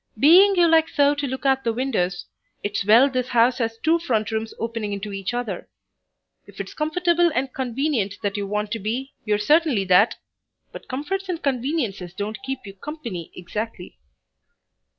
"Being 0.17 0.55
you 0.55 0.67
like 0.67 0.89
so 0.89 1.13
to 1.13 1.27
look 1.27 1.45
out 1.45 1.63
the 1.63 1.71
windows, 1.73 2.25
it's 2.63 2.83
well 2.83 3.07
this 3.07 3.27
house 3.27 3.59
has 3.59 3.77
two 3.83 3.99
front 3.99 4.31
rooms 4.31 4.51
opening 4.57 4.93
into 4.93 5.13
each 5.13 5.31
other. 5.31 5.69
If 6.47 6.59
it's 6.59 6.73
comfortable 6.73 7.29
and 7.35 7.53
convenient 7.53 8.15
that 8.23 8.35
you 8.35 8.47
want 8.47 8.71
to 8.71 8.79
be, 8.79 9.13
you're 9.25 9.37
certainly 9.37 9.85
that, 9.85 10.15
but 10.71 10.87
comforts 10.87 11.29
and 11.29 11.39
conveniences 11.43 12.15
don't 12.15 12.41
keep 12.41 12.65
you 12.65 12.73
company 12.73 13.31
exactly." 13.35 13.99